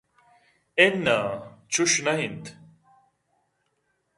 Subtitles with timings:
[0.79, 1.27] اِناں
[1.71, 2.45] چوش نہ اِنت